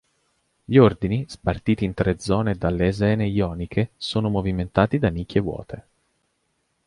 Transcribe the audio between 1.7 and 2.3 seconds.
in tre